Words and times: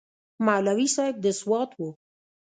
مولوي 0.45 0.87
صاحب 0.95 1.15
د 1.21 1.25
سوات 1.39 1.71
و. 1.75 1.81